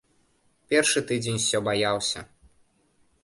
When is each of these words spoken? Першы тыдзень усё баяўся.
Першы 0.71 1.03
тыдзень 1.11 1.37
усё 1.41 1.57
баяўся. 1.67 2.19